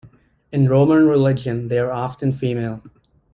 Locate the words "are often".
1.77-2.31